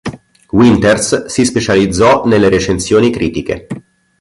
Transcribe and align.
Winters 0.51 1.25
si 1.27 1.45
specializzò 1.45 2.25
nelle 2.25 2.49
recensioni 2.49 3.11
critiche. 3.11 3.67